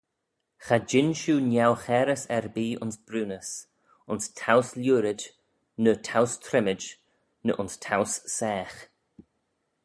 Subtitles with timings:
[0.65, 3.49] Cha jean shiu neu-chairys erbee ayns briwnys,
[4.09, 5.21] ayns towse-lhiurid,
[5.83, 6.83] ny towse-trimmid,
[7.45, 8.79] ny ayns towse-saagh.